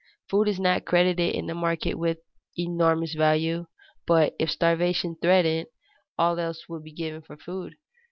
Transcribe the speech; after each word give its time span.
Food 0.31 0.47
is 0.47 0.59
not 0.59 0.83
credited 0.83 1.35
in 1.35 1.45
the 1.45 1.53
market 1.53 1.93
with 1.93 2.17
enormous 2.57 3.13
value, 3.13 3.67
but 4.07 4.33
if 4.39 4.49
starvation 4.49 5.15
threatened, 5.21 5.67
all 6.17 6.39
else 6.39 6.67
would 6.67 6.81
be 6.83 6.91
given 6.91 7.21
for 7.21 7.37
food. 7.37 7.75